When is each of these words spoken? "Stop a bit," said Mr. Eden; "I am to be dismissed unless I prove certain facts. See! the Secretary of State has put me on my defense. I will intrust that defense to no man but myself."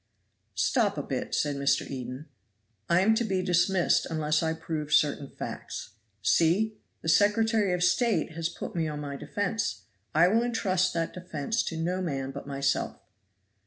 "Stop 0.55 0.97
a 0.97 1.03
bit," 1.03 1.35
said 1.35 1.57
Mr. 1.57 1.87
Eden; 1.87 2.25
"I 2.89 3.01
am 3.01 3.13
to 3.13 3.23
be 3.23 3.43
dismissed 3.43 4.07
unless 4.09 4.41
I 4.41 4.53
prove 4.53 4.91
certain 4.91 5.29
facts. 5.29 5.91
See! 6.23 6.79
the 7.03 7.07
Secretary 7.07 7.71
of 7.71 7.83
State 7.83 8.31
has 8.31 8.49
put 8.49 8.75
me 8.75 8.87
on 8.87 8.99
my 8.99 9.15
defense. 9.15 9.83
I 10.15 10.27
will 10.27 10.41
intrust 10.41 10.95
that 10.95 11.13
defense 11.13 11.61
to 11.65 11.77
no 11.77 12.01
man 12.01 12.31
but 12.31 12.47
myself." 12.47 12.97